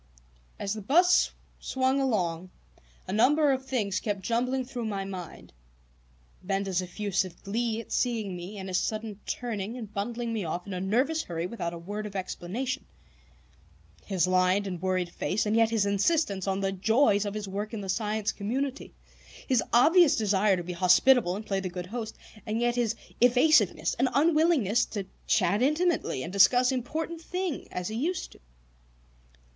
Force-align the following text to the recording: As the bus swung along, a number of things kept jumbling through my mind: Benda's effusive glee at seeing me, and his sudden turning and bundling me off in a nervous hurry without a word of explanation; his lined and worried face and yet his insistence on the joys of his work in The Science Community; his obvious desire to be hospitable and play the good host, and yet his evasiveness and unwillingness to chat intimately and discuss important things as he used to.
As 0.57 0.73
the 0.73 0.81
bus 0.81 1.29
swung 1.59 1.99
along, 2.01 2.49
a 3.07 3.13
number 3.13 3.51
of 3.51 3.63
things 3.67 3.99
kept 3.99 4.23
jumbling 4.23 4.65
through 4.65 4.85
my 4.85 5.05
mind: 5.05 5.53
Benda's 6.41 6.81
effusive 6.81 7.43
glee 7.43 7.79
at 7.81 7.91
seeing 7.91 8.35
me, 8.35 8.57
and 8.57 8.67
his 8.67 8.79
sudden 8.79 9.19
turning 9.27 9.77
and 9.77 9.93
bundling 9.93 10.33
me 10.33 10.43
off 10.43 10.65
in 10.65 10.73
a 10.73 10.81
nervous 10.81 11.21
hurry 11.21 11.45
without 11.45 11.75
a 11.75 11.77
word 11.77 12.07
of 12.07 12.15
explanation; 12.15 12.85
his 14.03 14.25
lined 14.25 14.65
and 14.65 14.81
worried 14.81 15.07
face 15.11 15.45
and 15.45 15.55
yet 15.55 15.69
his 15.69 15.85
insistence 15.85 16.47
on 16.47 16.61
the 16.61 16.71
joys 16.71 17.23
of 17.23 17.35
his 17.35 17.47
work 17.47 17.71
in 17.71 17.81
The 17.81 17.87
Science 17.87 18.31
Community; 18.31 18.95
his 19.45 19.61
obvious 19.71 20.15
desire 20.15 20.57
to 20.57 20.63
be 20.63 20.73
hospitable 20.73 21.35
and 21.35 21.45
play 21.45 21.59
the 21.59 21.69
good 21.69 21.85
host, 21.85 22.17
and 22.43 22.59
yet 22.59 22.75
his 22.75 22.95
evasiveness 23.21 23.93
and 23.99 24.09
unwillingness 24.15 24.83
to 24.87 25.05
chat 25.27 25.61
intimately 25.61 26.23
and 26.23 26.33
discuss 26.33 26.71
important 26.71 27.21
things 27.21 27.67
as 27.69 27.89
he 27.89 27.95
used 27.95 28.31
to. 28.31 28.39